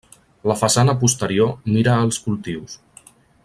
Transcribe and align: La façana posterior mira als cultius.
La 0.51 0.55
façana 0.61 0.95
posterior 1.03 1.53
mira 1.75 1.95
als 2.07 2.21
cultius. 2.27 2.79